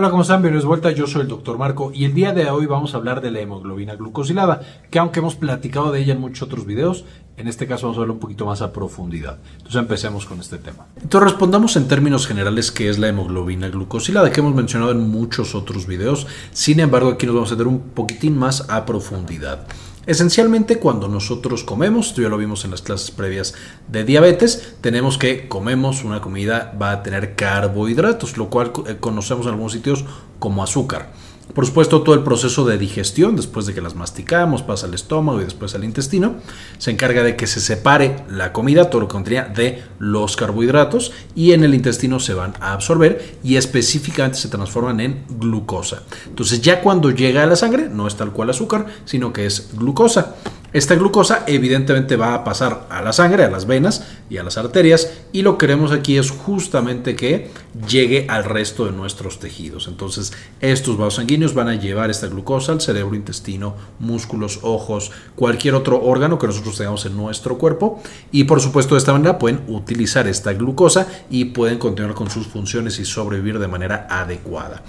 [0.00, 0.40] Hola, ¿cómo están?
[0.40, 0.90] Bienvenidos vuelta.
[0.92, 3.40] Yo soy el doctor Marco y el día de hoy vamos a hablar de la
[3.40, 7.04] hemoglobina glucosilada, que aunque hemos platicado de ella en muchos otros videos,
[7.36, 9.40] en este caso vamos a verlo un poquito más a profundidad.
[9.58, 10.86] Entonces empecemos con este tema.
[11.02, 15.54] Entonces respondamos en términos generales qué es la hemoglobina glucosilada, que hemos mencionado en muchos
[15.54, 16.26] otros videos.
[16.52, 19.66] Sin embargo, aquí nos vamos a ver un poquitín más a profundidad.
[20.10, 23.54] Esencialmente cuando nosotros comemos, esto ya lo vimos en las clases previas
[23.86, 29.46] de diabetes, tenemos que comemos una comida va a tener carbohidratos, lo cual eh, conocemos
[29.46, 30.04] en algunos sitios
[30.40, 31.12] como azúcar.
[31.54, 35.40] Por supuesto, todo el proceso de digestión, después de que las masticamos, pasa al estómago
[35.40, 36.36] y después al intestino,
[36.78, 41.12] se encarga de que se separe la comida, todo lo que contenía de los carbohidratos,
[41.34, 46.02] y en el intestino se van a absorber y específicamente se transforman en glucosa.
[46.26, 49.70] Entonces, ya cuando llega a la sangre, no es tal cual azúcar, sino que es
[49.76, 50.36] glucosa.
[50.72, 54.56] Esta glucosa evidentemente va a pasar a la sangre, a las venas y a las
[54.56, 57.50] arterias y lo que queremos aquí es justamente que
[57.88, 59.88] llegue al resto de nuestros tejidos.
[59.88, 65.74] Entonces estos vasos sanguíneos van a llevar esta glucosa al cerebro, intestino, músculos, ojos, cualquier
[65.74, 69.62] otro órgano que nosotros tengamos en nuestro cuerpo y por supuesto de esta manera pueden
[69.66, 74.82] utilizar esta glucosa y pueden continuar con sus funciones y sobrevivir de manera adecuada.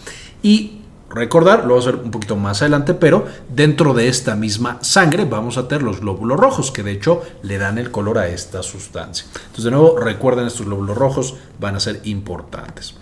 [0.43, 0.80] Y
[1.13, 5.25] recordar, lo vamos a ver un poquito más adelante, pero dentro de esta misma sangre
[5.25, 8.63] vamos a tener los glóbulos rojos, que de hecho le dan el color a esta
[8.63, 9.25] sustancia.
[9.33, 12.95] Entonces, de nuevo, recuerden, estos glóbulos rojos van a ser importantes.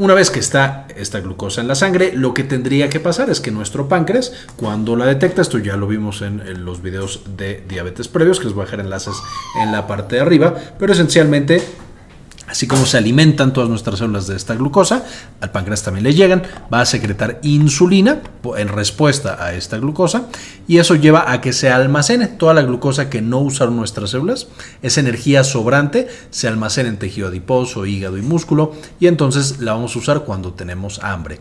[0.00, 3.38] Una vez que está esta glucosa en la sangre, lo que tendría que pasar es
[3.38, 8.08] que nuestro páncreas, cuando la detecta, esto ya lo vimos en, los videos de diabetes
[8.08, 9.14] previos, que les voy a dejar enlaces
[9.62, 11.62] en la parte de arriba, pero esencialmente
[12.50, 15.04] Así como se alimentan todas nuestras células de esta glucosa,
[15.40, 18.22] al páncreas también le llegan, va a secretar insulina
[18.56, 20.26] en respuesta a esta glucosa
[20.66, 24.48] y eso lleva a que se almacene toda la glucosa que no usaron nuestras células,
[24.82, 29.94] esa energía sobrante se almacena en tejido adiposo, hígado y músculo y entonces la vamos
[29.94, 31.38] a usar cuando tenemos hambre.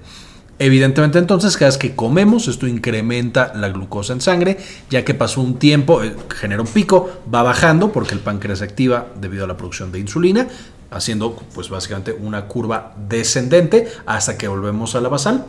[0.60, 4.58] Evidentemente entonces cada vez que comemos esto incrementa la glucosa en sangre,
[4.92, 8.66] ya que pasó un tiempo, eh, genera un pico, va bajando porque el páncreas se
[8.66, 10.48] activa debido a la producción de insulina,
[10.92, 15.46] haciendo pues básicamente una curva descendente hasta que volvemos a la basal.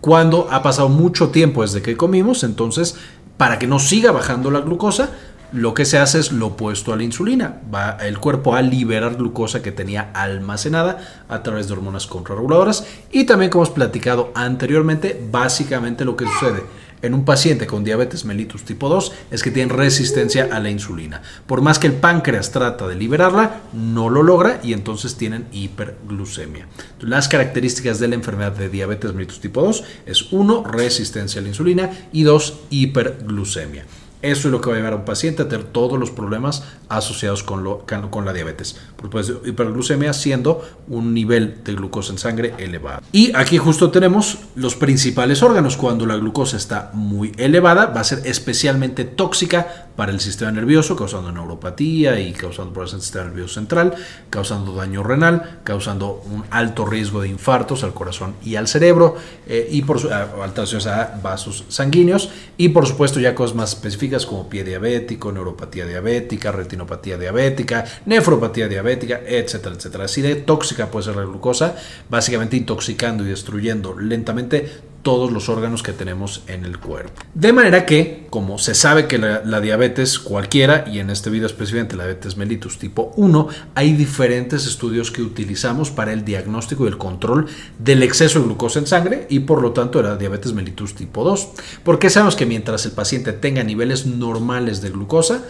[0.00, 2.96] Cuando ha pasado mucho tiempo desde que comimos, entonces
[3.36, 5.10] para que no siga bajando la glucosa,
[5.52, 7.60] lo que se hace es lo opuesto a la insulina.
[7.72, 12.84] Va el cuerpo a liberar glucosa que tenía almacenada a través de hormonas contrarreguladoras.
[13.12, 16.64] Y también, como hemos platicado anteriormente, básicamente lo que sucede
[17.02, 21.22] en un paciente con diabetes mellitus tipo 2 es que tiene resistencia a la insulina.
[21.46, 26.66] Por más que el páncreas trata de liberarla, no lo logra y entonces tienen hiperglucemia.
[27.00, 31.48] Las características de la enfermedad de diabetes mellitus tipo 2 es 1, resistencia a la
[31.48, 33.84] insulina y 2, hiperglucemia.
[34.26, 36.64] Eso es lo que va a llevar a un paciente a tener todos los problemas
[36.88, 38.76] asociados con, lo, con la diabetes.
[39.00, 43.02] Supuesto, hiperglucemia siendo un nivel de glucosa en sangre elevado.
[43.12, 45.76] Y aquí justo tenemos los principales órganos.
[45.76, 50.96] Cuando la glucosa está muy elevada, va a ser especialmente tóxica para el sistema nervioso,
[50.96, 53.94] causando neuropatía y causando problemas en el sistema nervioso central,
[54.28, 59.16] causando daño renal, causando un alto riesgo de infartos al corazón y al cerebro,
[59.46, 59.98] eh, y por
[60.42, 65.84] alteraciones a vasos sanguíneos, y por supuesto ya cosas más específicas como pie diabético, neuropatía
[65.84, 70.04] diabética, retinopatía diabética, nefropatía diabética, etcétera, etcétera.
[70.04, 71.76] Así de tóxica puede ser la glucosa,
[72.08, 74.70] básicamente intoxicando y destruyendo lentamente
[75.06, 77.22] todos los órganos que tenemos en el cuerpo.
[77.32, 81.94] De manera que, como se sabe que la, diabetes cualquiera, y en este video específicamente
[81.94, 83.46] la diabetes mellitus tipo 1,
[83.76, 87.46] hay diferentes estudios que utilizamos para el diagnóstico y el control
[87.78, 91.50] del exceso de glucosa en sangre y por lo tanto la diabetes mellitus tipo 2.
[91.84, 95.44] Porque sabemos que mientras el paciente tenga niveles normales de glucosa,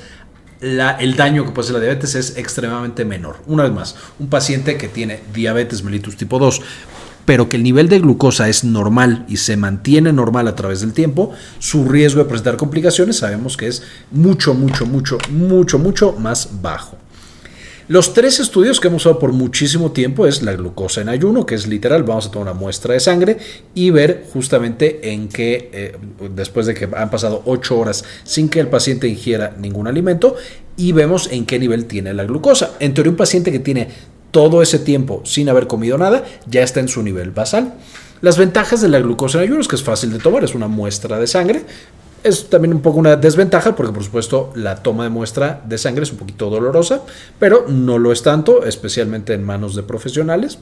[0.61, 3.39] el daño que puede hacer la diabetes es extremadamente menor.
[3.47, 6.61] Una vez más, un paciente que tiene diabetes mellitus tipo 2
[7.27, 10.95] pero que el nivel de glucosa es normal y se mantiene normal a través del
[10.95, 16.63] tiempo, su riesgo de presentar complicaciones sabemos que es mucho, mucho, mucho, mucho, mucho más
[16.63, 16.97] bajo.
[17.89, 21.55] Los tres estudios que hemos usado por muchísimo tiempo es la glucosa en ayuno, que
[21.55, 23.39] es literal, vamos a tomar una muestra de sangre
[23.75, 25.97] y ver justamente en qué, eh,
[26.35, 30.35] después de que han pasado 8 horas sin que el paciente ingiera ningún alimento,
[30.77, 32.73] y vemos en qué nivel tiene la glucosa.
[32.81, 33.89] En teoría, un paciente que tiene
[34.31, 37.75] todo ese tiempo sin haber comido nada, ya está en su nivel basal.
[38.21, 40.69] Las ventajas de la glucosa en ayuno es que es fácil de tomar, es una
[40.69, 41.63] muestra de sangre.
[42.23, 46.03] Es también un poco una desventaja porque por supuesto la toma de muestra de sangre
[46.03, 47.03] es un poquito dolorosa,
[47.39, 50.59] pero no lo es tanto, especialmente en manos de profesionales.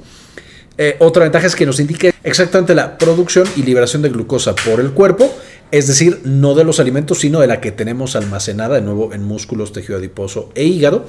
[0.77, 4.81] Eh, otra ventaja es que nos indica exactamente la producción y liberación de glucosa por
[4.81, 5.33] el cuerpo,
[5.71, 9.23] es decir, no de los alimentos, sino de la que tenemos almacenada de nuevo en
[9.23, 11.07] músculos, tejido adiposo e hígado.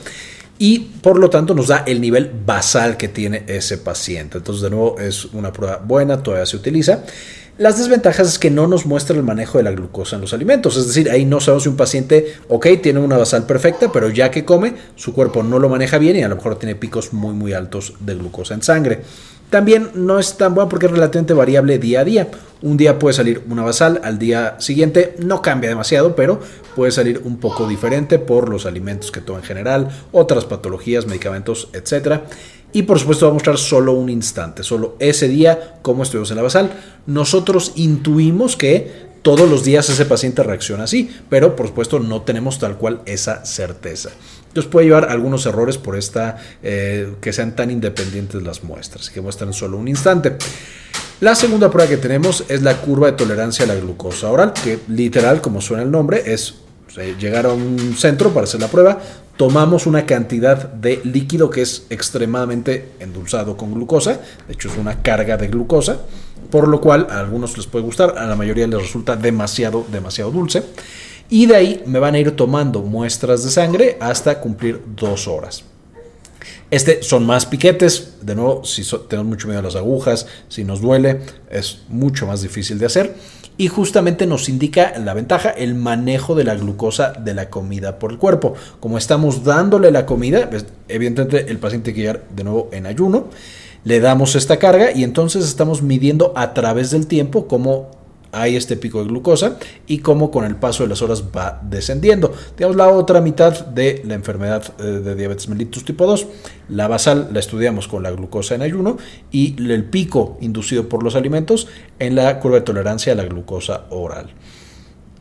[0.57, 4.37] Y por lo tanto nos da el nivel basal que tiene ese paciente.
[4.37, 7.03] Entonces, de nuevo, es una prueba buena, todavía se utiliza.
[7.57, 10.75] Las desventajas es que no nos muestra el manejo de la glucosa en los alimentos,
[10.75, 14.29] es decir, ahí no sabemos si un paciente, ok, tiene una basal perfecta, pero ya
[14.29, 17.33] que come, su cuerpo no lo maneja bien y a lo mejor tiene picos muy,
[17.33, 19.03] muy altos de glucosa en sangre.
[19.49, 22.27] También no es tan bueno porque es relativamente variable día a día.
[22.61, 26.41] Un día puede salir una basal, al día siguiente no cambia demasiado, pero
[26.75, 31.69] puede salir un poco diferente por los alimentos que toma en general, otras patologías, medicamentos,
[31.71, 32.21] etc.
[32.75, 36.35] Y por supuesto va a mostrar solo un instante, solo ese día, cómo estuvimos en
[36.35, 36.73] la basal.
[37.05, 42.59] Nosotros intuimos que todos los días ese paciente reacciona así, pero por supuesto no tenemos
[42.59, 44.09] tal cual esa certeza.
[44.49, 49.21] Entonces puede llevar algunos errores por esta eh, que sean tan independientes las muestras, que
[49.21, 50.35] muestran solo un instante.
[51.21, 54.79] La segunda prueba que tenemos es la curva de tolerancia a la glucosa oral, que
[54.89, 56.55] literal, como suena el nombre, es
[57.19, 58.99] llegar a un centro para hacer la prueba,
[59.37, 65.01] tomamos una cantidad de líquido que es extremadamente endulzado con glucosa, de hecho es una
[65.01, 65.99] carga de glucosa,
[66.49, 70.31] por lo cual a algunos les puede gustar, a la mayoría les resulta demasiado, demasiado
[70.31, 70.63] dulce.
[71.27, 75.63] Y de ahí me van a ir tomando muestras de sangre hasta cumplir dos horas.
[76.69, 80.81] Este son más piquetes, de nuevo, si tenemos mucho miedo a las agujas, si nos
[80.81, 83.15] duele, es mucho más difícil de hacer
[83.57, 88.11] y justamente nos indica la ventaja, el manejo de la glucosa de la comida por
[88.11, 88.53] el cuerpo.
[88.79, 93.27] Como estamos dándole la comida, pues, evidentemente el paciente que llegar de nuevo en ayuno,
[93.83, 97.91] le damos esta carga y entonces estamos midiendo a través del tiempo cómo
[98.35, 102.33] hay este pico de glucosa y cómo con el paso de las horas va descendiendo.
[102.55, 106.27] Tenemos la otra mitad de la enfermedad eh, de diabetes mellitus tipo 2.
[106.69, 108.97] La basal la estudiamos con la glucosa en ayuno
[109.31, 111.67] y el pico inducido por los alimentos
[111.99, 114.33] en la curva de tolerancia a la glucosa oral.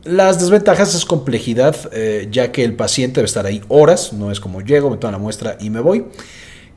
[0.03, 4.39] Las desventajas es complejidad, eh, ya que el paciente debe estar ahí horas, no es
[4.39, 6.05] como llego, me tomo la muestra y me voy.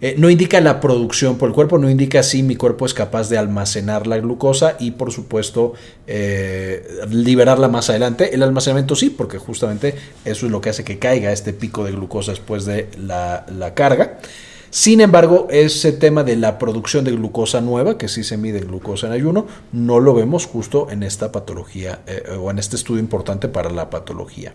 [0.00, 3.28] Eh, no indica la producción por el cuerpo, no indica si mi cuerpo es capaz
[3.28, 5.74] de almacenar la glucosa y por supuesto
[6.06, 8.32] eh, liberarla más adelante.
[8.32, 11.92] El almacenamiento sí, porque justamente eso es lo que hace que caiga este pico de
[11.92, 14.18] glucosa después de la, carga.
[14.70, 19.06] Sin embargo, ese tema de la producción de glucosa nueva, que sí se mide glucosa
[19.06, 23.48] en ayuno, no lo vemos justo en esta patología eh, o en este estudio importante
[23.48, 24.54] para la patología.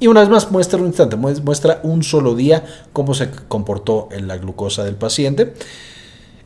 [0.00, 4.26] Y una vez más muestra un instante, muestra un solo día cómo se comportó en
[4.26, 5.54] la glucosa del paciente.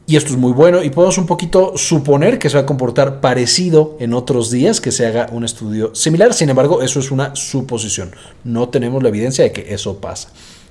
[0.09, 3.21] Y esto es muy bueno y podemos un poquito suponer que se va a comportar
[3.21, 6.35] parecido en otros días, que se haga un estudio similar.
[6.35, 8.15] Sin embargo, eso es una suposición.
[8.45, 10.29] No tenemos la evidencia de que eso pasa.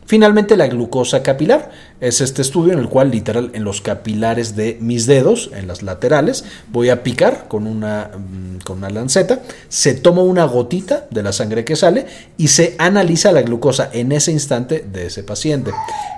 [0.08, 4.78] Finalmente, la glucosa capilar es este estudio en el cual literal en los capilares de
[4.80, 9.96] mis dedos, en las laterales, voy a picar con una, mm, con una lanceta, se
[9.96, 12.06] toma una gotita de la sangre que sale
[12.38, 15.72] y se analiza la glucosa en ese instante de ese paciente.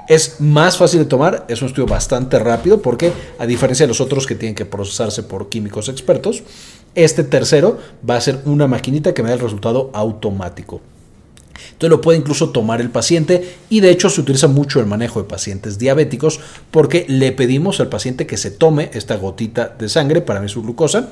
[0.10, 4.02] Es más fácil de tomar, es un estudio bastante rápido porque a diferencia de los
[4.02, 6.44] otros que tienen que procesarse por químicos expertos,
[6.94, 10.82] este tercero va a ser una maquinita que me da el resultado automático.
[11.66, 15.22] Entonces lo puede incluso tomar el paciente y de hecho se utiliza mucho el manejo
[15.22, 16.40] de pacientes diabéticos
[16.72, 20.62] porque le pedimos al paciente que se tome esta gotita de sangre para medir su
[20.62, 21.10] glucosa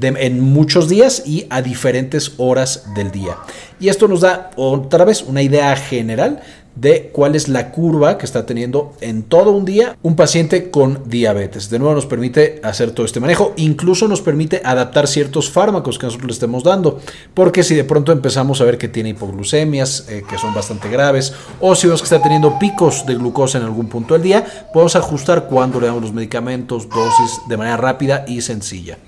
[0.00, 3.36] en muchos días y a diferentes horas del día.
[3.80, 6.42] Y esto nos da otra vez una idea general
[6.80, 11.02] de cuál es la curva que está teniendo en todo un día un paciente con
[11.06, 11.70] diabetes.
[11.70, 16.06] De nuevo nos permite hacer todo este manejo, incluso nos permite adaptar ciertos fármacos que
[16.06, 17.00] nosotros le estemos dando,
[17.34, 21.32] porque si de pronto empezamos a ver que tiene hipoglucemias, eh, que son bastante graves,
[21.60, 24.96] o si vemos que está teniendo picos de glucosa en algún punto del día, podemos
[24.96, 28.98] ajustar cuando le damos los medicamentos, dosis de manera rápida y sencilla.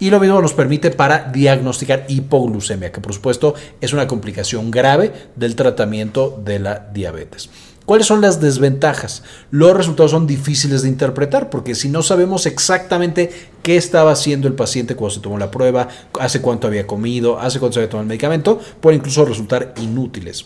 [0.00, 5.12] Y lo mismo nos permite para diagnosticar hipoglucemia, que por supuesto es una complicación grave
[5.34, 7.50] del tratamiento de la diabetes.
[7.88, 9.22] ¿Cuáles son las desventajas?
[9.50, 14.52] Los resultados son difíciles de interpretar porque si no sabemos exactamente qué estaba haciendo el
[14.52, 15.88] paciente cuando se tomó la prueba,
[16.20, 20.44] hace cuánto había comido, hace cuánto se había tomado el medicamento, pueden incluso resultar inútiles.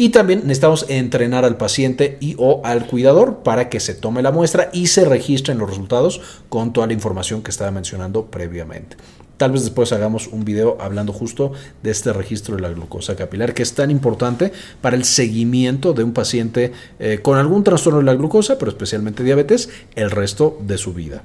[0.00, 4.30] Y también necesitamos entrenar al paciente y o al cuidador para que se tome la
[4.30, 8.96] muestra y se registren los resultados con toda la información que estaba mencionando previamente.
[9.38, 11.50] Tal vez después hagamos un video hablando justo
[11.82, 16.04] de este registro de la glucosa capilar, que es tan importante para el seguimiento de
[16.04, 20.78] un paciente eh, con algún trastorno de la glucosa, pero especialmente diabetes, el resto de
[20.78, 21.24] su vida.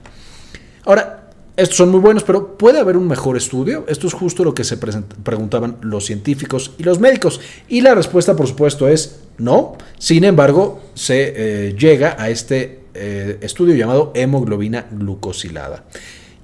[0.85, 1.22] Ahora,
[1.55, 3.85] estos son muy buenos, pero ¿puede haber un mejor estudio?
[3.87, 7.41] Esto es justo lo que se preguntaban los científicos y los médicos.
[7.67, 9.77] Y la respuesta, por supuesto, es no.
[9.99, 11.33] Sin embargo, se
[11.67, 15.83] eh, llega a este eh, estudio llamado hemoglobina glucosilada.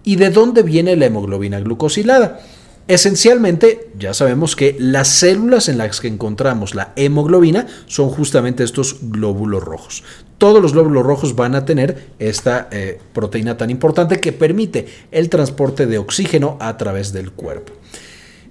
[0.04, 2.42] ¿Y de dónde viene la hemoglobina glucosilada?
[2.88, 8.98] Esencialmente, ya sabemos que las células en las que encontramos la hemoglobina son justamente estos
[9.02, 10.04] glóbulos rojos.
[10.40, 15.30] Todos los glóbulos rojos van a tener esta eh, proteína tan importante que permite el
[15.30, 17.74] transporte de oxígeno a través del cuerpo.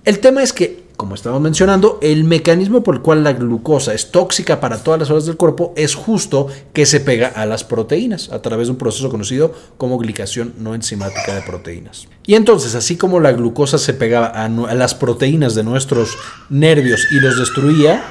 [0.04, 4.10] El tema es que como estamos mencionando, el mecanismo por el cual la glucosa es
[4.10, 8.32] tóxica para todas las horas del cuerpo es justo que se pega a las proteínas
[8.32, 12.08] a través de un proceso conocido como glicación no enzimática de proteínas.
[12.26, 16.18] Y entonces, así como la glucosa se pegaba a, las proteínas de nuestros
[16.50, 18.02] nervios y los destruía,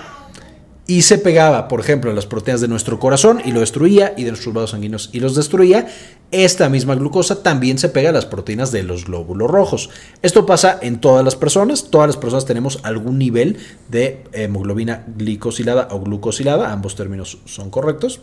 [0.88, 4.24] y se pegaba, por ejemplo, a las proteínas de nuestro corazón y lo destruía, y
[4.24, 5.88] de nuestros vasos sanguíneos y los destruía,
[6.32, 9.90] esta misma glucosa también se pega a las proteínas de los glóbulos rojos.
[10.22, 13.58] Esto pasa en todas las personas, todas las personas tenemos algún nivel
[13.90, 18.22] de hemoglobina glicosilada o glucosilada, ambos términos son correctos.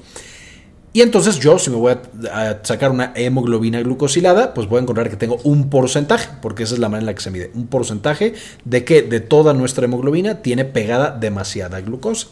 [0.95, 1.93] Y entonces yo, si me voy
[2.31, 6.75] a, sacar una hemoglobina glucosilada, pues voy a encontrar que tengo un porcentaje, porque esa
[6.75, 7.51] es la manera en la que se mide.
[7.55, 12.29] Un porcentaje de que de toda nuestra hemoglobina tiene pegada demasiada glucosa.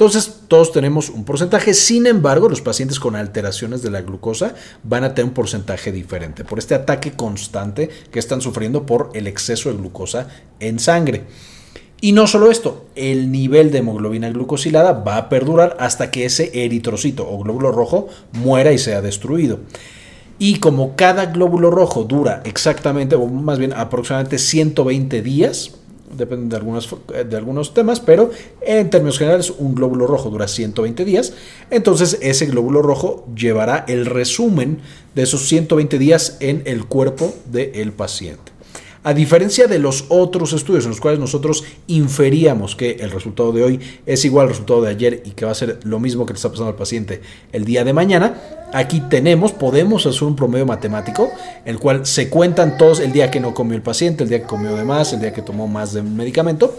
[0.00, 5.04] Entonces, todos tenemos un porcentaje, sin embargo, los pacientes con alteraciones de la glucosa van
[5.04, 9.68] a tener un porcentaje diferente por este ataque constante que están sufriendo por el exceso
[9.68, 10.26] de glucosa
[10.58, 11.24] en sangre.
[12.00, 16.64] Y no solo esto, el nivel de hemoglobina glucosilada va a perdurar hasta que ese
[16.64, 19.60] eritrocito o glóbulo rojo muera y sea destruido.
[20.38, 25.72] Y como cada glóbulo rojo dura exactamente, o más bien aproximadamente 120 días,
[26.16, 26.88] depende de, algunos,
[27.28, 31.32] de algunos temas, pero en términos generales un glóbulo rojo dura 120 días,
[31.70, 34.78] entonces ese glóbulo rojo llevará el resumen
[35.14, 38.49] de esos 120 días en el cuerpo del paciente.
[39.02, 43.64] A diferencia de los otros estudios en los cuales nosotros inferíamos que el resultado de
[43.64, 46.34] hoy es igual al resultado de ayer y que va a ser lo mismo que
[46.34, 48.34] le está pasando al paciente el día de mañana,
[48.74, 51.30] aquí tenemos, podemos hacer un promedio matemático,
[51.64, 54.46] el cual se cuentan todos el día que no comió el paciente, el día que
[54.46, 56.76] comió de más, el día que tomó más de medicamento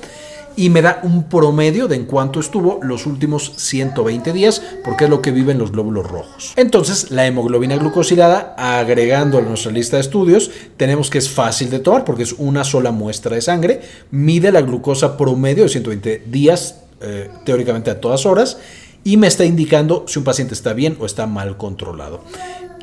[0.55, 5.09] y me da un promedio de en cuánto estuvo los últimos 120 días, porque es
[5.09, 6.53] lo que viven los glóbulos rojos.
[6.55, 11.79] Entonces, la hemoglobina glucosilada, agregando a nuestra lista de estudios, tenemos que es fácil de
[11.79, 13.81] tomar porque es una sola muestra de sangre,
[14.11, 18.57] mide la glucosa promedio de 120 días, eh, teóricamente a todas horas,
[19.03, 22.21] y me está indicando si un paciente está bien o está mal controlado.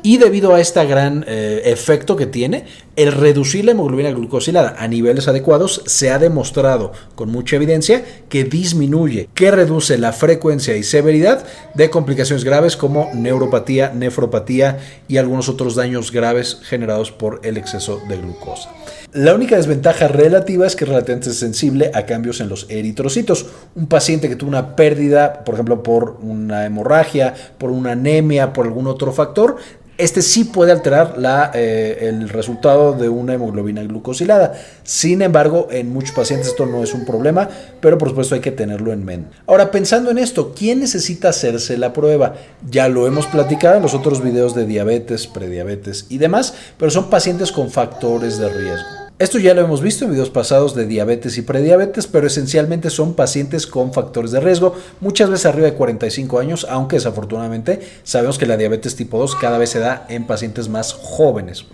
[0.01, 2.65] Y debido a este gran eh, efecto que tiene,
[2.95, 8.43] el reducir la hemoglobina glucosilada a niveles adecuados se ha demostrado con mucha evidencia que
[8.43, 15.49] disminuye, que reduce la frecuencia y severidad de complicaciones graves como neuropatía, nefropatía y algunos
[15.49, 18.69] otros daños graves generados por el exceso de glucosa.
[19.11, 23.47] La única desventaja relativa es que es relativamente sensible a cambios en los eritrocitos.
[23.75, 28.67] Un paciente que tuvo una pérdida, por ejemplo, por una hemorragia, por una anemia, por
[28.67, 29.57] algún otro factor,
[29.99, 34.53] este sí puede alterar la, eh, el resultado de una hemoglobina glucosilada.
[34.83, 37.49] Sin embargo, en muchos pacientes esto no es un problema,
[37.81, 39.35] pero por supuesto hay que tenerlo en mente.
[39.45, 42.35] Ahora, pensando en esto, ¿quién necesita hacerse la prueba?
[42.69, 47.09] Ya lo hemos platicado en los otros videos de diabetes, prediabetes y demás, pero son
[47.09, 49.08] pacientes con factores de riesgo.
[49.19, 53.15] Esto ya lo hemos visto en videos pasados de diabetes y prediabetes, pero esencialmente son
[53.15, 58.45] pacientes con factores de riesgo, muchas veces arriba de 45 años, aunque desafortunadamente sabemos que
[58.45, 61.65] la diabetes tipo 2 cada vez se da en pacientes más jóvenes.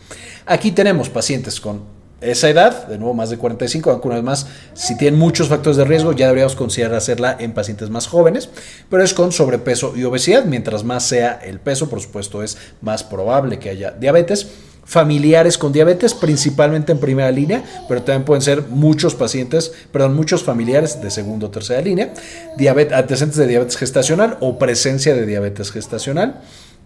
[0.48, 1.82] Aquí tenemos pacientes con
[2.20, 5.78] esa edad, de nuevo más de 45, aunque una vez más, si tienen muchos factores
[5.78, 8.50] de riesgo, ya deberíamos considerar hacerla en pacientes más jóvenes,
[8.90, 10.46] pero es con sobrepeso y obesidad.
[10.46, 14.48] Mientras más sea el peso, por supuesto, es más probable que haya diabetes
[14.86, 20.44] familiares con diabetes, principalmente en primera línea, pero también pueden ser muchos pacientes, perdón, muchos
[20.44, 22.14] familiares de segunda o tercera línea,
[22.94, 26.42] antecedentes de diabetes gestacional o presencia de diabetes gestacional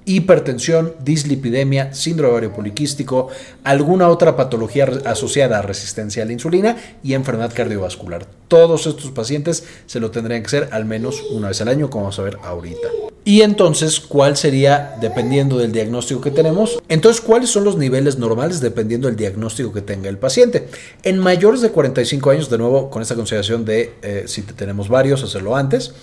[0.05, 3.29] hipertensión, dislipidemia, síndrome ovario poliquístico,
[3.63, 8.25] alguna otra patología asociada a resistencia a la insulina y enfermedad cardiovascular.
[8.47, 12.05] Todos estos pacientes se lo tendrían que hacer al menos una vez al año, como
[12.05, 13.08] vamos a ver ahorita.
[13.29, 16.81] Y entonces, ¿cuál sería, dependiendo del diagnóstico que tenemos?
[16.89, 20.67] Entonces, ¿cuáles son los niveles normales dependiendo del diagnóstico que tenga el paciente?
[21.03, 25.21] En mayores de 45 años, de nuevo, con esta consideración de eh, si tenemos varios,
[25.21, 25.93] hacerlo antes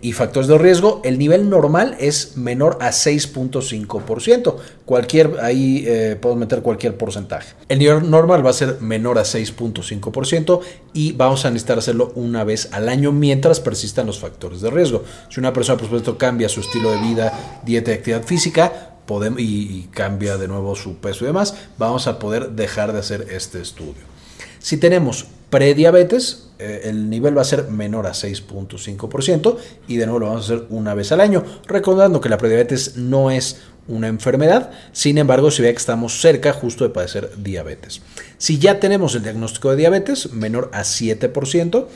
[0.00, 4.56] y factores de riesgo, el nivel normal es menor a 6.5%.
[4.86, 7.54] Cualquier, ahí eh, podemos meter cualquier porcentaje.
[7.68, 10.60] El nivel normal va a ser menor a 6.5%
[10.94, 15.04] y vamos a necesitar hacerlo una vez al año mientras persistan los factores de riesgo.
[15.28, 19.38] Si una persona, por supuesto, cambia su estilo de vida, dieta y actividad física, podemos,
[19.40, 23.60] y cambia de nuevo su peso y demás, vamos a poder dejar de hacer este
[23.60, 24.14] estudio.
[24.60, 29.56] Si tenemos prediabetes, eh, el nivel va a ser menor a 6.5%
[29.86, 32.96] y de nuevo lo vamos a hacer una vez al año, recordando que la prediabetes
[32.96, 38.02] no es una enfermedad, sin embargo si ve que estamos cerca justo de padecer diabetes.
[38.36, 41.86] Si ya tenemos el diagnóstico de diabetes menor a 7%,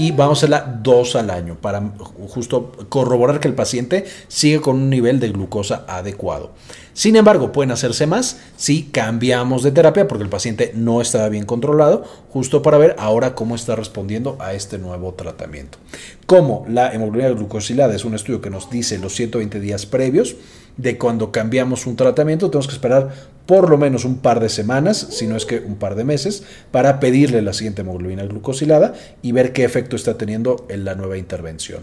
[0.00, 1.82] y vamos a hacerla dos al año para
[2.30, 6.52] justo corroborar que el paciente sigue con un nivel de glucosa adecuado.
[6.94, 11.44] Sin embargo, pueden hacerse más si cambiamos de terapia porque el paciente no estaba bien
[11.44, 15.76] controlado, justo para ver ahora cómo está respondiendo a este nuevo tratamiento.
[16.24, 20.34] Como la hemoglobina glucosilada es un estudio que nos dice los 120 días previos
[20.80, 23.10] de cuando cambiamos un tratamiento, tenemos que esperar
[23.46, 26.44] por lo menos un par de semanas, si no es que un par de meses,
[26.70, 31.18] para pedirle la siguiente hemoglobina glucosilada y ver qué efecto está teniendo en la nueva
[31.18, 31.80] intervención.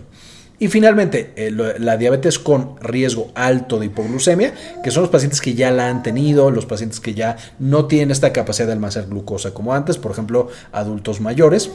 [0.59, 5.53] Y finalmente, eh, la diabetes con riesgo alto de hipoglucemia, que son los pacientes que
[5.53, 9.53] ya la han tenido, los pacientes que ya no tienen esta capacidad de almacenar glucosa
[9.53, 11.69] como antes, por ejemplo, adultos mayores.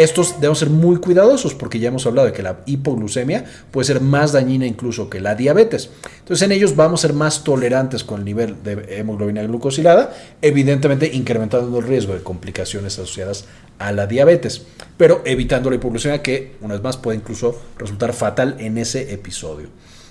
[0.00, 4.00] Estos debemos ser muy cuidadosos porque ya hemos hablado de que la hipoglucemia puede ser
[4.00, 5.90] más dañina incluso que la diabetes.
[6.20, 11.10] Entonces en ellos vamos a ser más tolerantes con el nivel de hemoglobina glucosilada, evidentemente
[11.12, 13.44] incrementando el riesgo de complicaciones asociadas
[13.78, 14.62] a la diabetes,
[14.96, 19.68] pero evitando la hipoglucemia que una vez más puede incluso resultar fatal en ese episodio.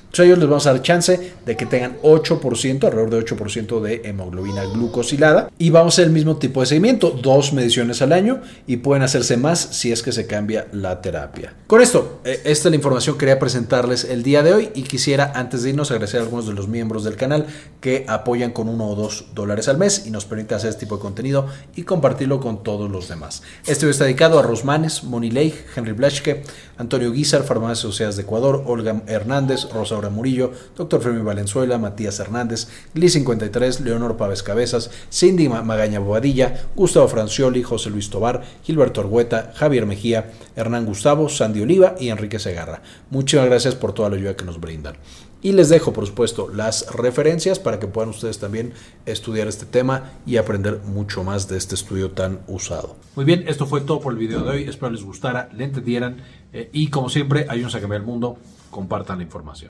[0.10, 4.02] Entonces ellos les vamos a dar chance de que tengan 8%, alrededor de 8% de
[4.06, 5.52] hemoglobina glucosilada.
[5.60, 9.04] Y vamos a hacer el mismo tipo de seguimiento, dos mediciones al año y pueden
[9.04, 11.54] hacerse más si es que se cambia la terapia.
[11.68, 14.82] Con esto, eh, esta es la información que quería presentarles el día de hoy y
[14.82, 17.46] quisiera antes de irnos agradecer a algunos de los miembros del canal
[17.80, 20.96] que apoyan con uno o dos dólares al mes y nos permiten hacer este tipo
[20.96, 23.44] de contenido y compartirlo con todos los demás.
[23.68, 26.44] Este video está dedicado a Rosmanes, Moni Leigh, Henry Blaschke,
[26.78, 31.02] Antonio Guizar, Farmacias Sociedades de Ecuador, Olga Hernández, Rosa Murillo, Dr.
[31.02, 37.90] Fermi Valenzuela, Matías Hernández, Gli 53, Leonor Pávez Cabezas, Cindy Magaña Bobadilla, Gustavo Francioli, José
[37.90, 42.82] Luis Tobar, Gilberto Argueta, Javier Mejía, Hernán Gustavo, Sandy Oliva y Enrique Segarra.
[43.10, 44.96] Muchas gracias por toda la ayuda que nos brindan.
[45.42, 48.74] Y les dejo, por supuesto, las referencias para que puedan ustedes también
[49.06, 52.98] estudiar este tema y aprender mucho más de este estudio tan usado.
[53.16, 54.64] Muy bien, esto fue todo por el video de hoy.
[54.64, 56.18] Espero les gustara, le entendieran.
[56.52, 58.38] Eh, y como siempre, ayúdense a cambiar el mundo.
[58.70, 59.70] Compartan la información.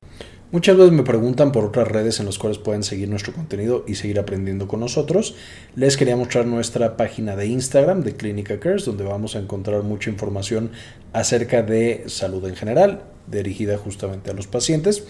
[0.51, 3.93] Muchas veces me preguntan por otras redes en las cuales pueden seguir nuestro contenido y
[3.93, 5.35] seguir aprendiendo con nosotros.
[5.75, 10.09] Les quería mostrar nuestra página de Instagram de Clínica Cares, donde vamos a encontrar mucha
[10.09, 10.71] información
[11.13, 15.03] acerca de salud en general, dirigida justamente a los pacientes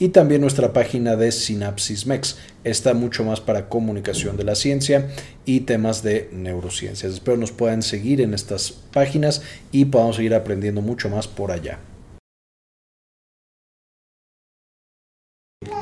[0.00, 2.38] y también nuestra página de Synapsis Mex.
[2.64, 5.10] Está mucho más para comunicación de la ciencia
[5.44, 7.12] y temas de neurociencias.
[7.12, 11.78] Espero nos puedan seguir en estas páginas y podamos seguir aprendiendo mucho más por allá.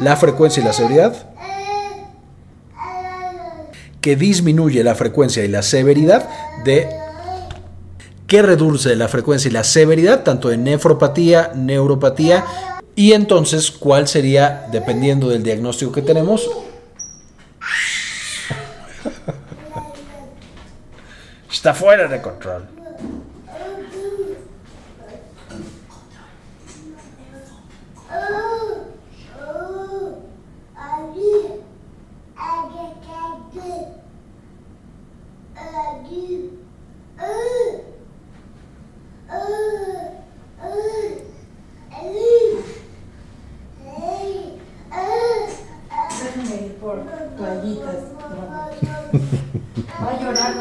[0.01, 1.31] La frecuencia y la severidad
[4.01, 6.29] que disminuye la frecuencia y la severidad
[6.65, 6.89] de
[8.27, 12.45] que reduce la frecuencia y la severidad tanto de nefropatía, neuropatía
[12.95, 16.49] y entonces, ¿cuál sería, dependiendo del diagnóstico que tenemos?
[21.51, 22.69] Está fuera de control.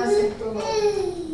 [0.10, 0.54] Toallitas.
[0.56, 1.29] Va a llorar,